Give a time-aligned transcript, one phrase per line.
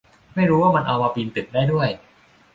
[0.35, 1.89] ไม่รู้ว่ามันเอามาปีนตึกได้ด้วย